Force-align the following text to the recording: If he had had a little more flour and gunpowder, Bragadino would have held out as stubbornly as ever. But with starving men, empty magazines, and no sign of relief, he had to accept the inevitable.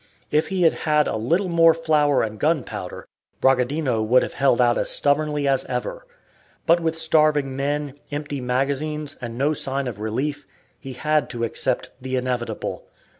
If 0.31 0.47
he 0.47 0.63
had 0.63 0.73
had 0.89 1.07
a 1.07 1.15
little 1.15 1.47
more 1.47 1.75
flour 1.75 2.23
and 2.23 2.39
gunpowder, 2.39 3.07
Bragadino 3.39 4.01
would 4.01 4.23
have 4.23 4.33
held 4.33 4.59
out 4.59 4.79
as 4.79 4.89
stubbornly 4.89 5.47
as 5.47 5.63
ever. 5.65 6.07
But 6.65 6.79
with 6.79 6.97
starving 6.97 7.55
men, 7.55 7.93
empty 8.11 8.41
magazines, 8.41 9.15
and 9.21 9.37
no 9.37 9.53
sign 9.53 9.87
of 9.87 9.99
relief, 9.99 10.47
he 10.79 10.93
had 10.93 11.29
to 11.29 11.43
accept 11.43 11.91
the 12.01 12.15
inevitable. 12.15 12.87